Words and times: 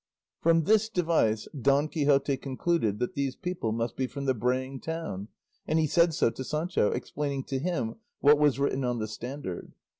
From 0.41 0.63
this 0.63 0.89
device 0.89 1.47
Don 1.55 1.87
Quixote 1.87 2.35
concluded 2.35 2.97
that 2.97 3.13
these 3.13 3.35
people 3.35 3.71
must 3.71 3.95
be 3.95 4.07
from 4.07 4.25
the 4.25 4.33
braying 4.33 4.79
town, 4.79 5.27
and 5.67 5.77
he 5.77 5.85
said 5.85 6.15
so 6.15 6.31
to 6.31 6.43
Sancho, 6.43 6.89
explaining 6.89 7.43
to 7.43 7.59
him 7.59 7.97
what 8.19 8.39
was 8.39 8.57
written 8.59 8.83
on 8.83 8.97
the 8.97 9.07
standard. 9.07 9.73